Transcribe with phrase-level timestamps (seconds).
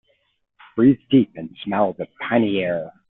[0.75, 2.91] Breathe deep and smell the piny air.